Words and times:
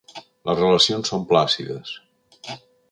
Les 0.49 0.57
relacions 0.59 1.13
són 1.13 1.29
plàcides. 1.33 1.95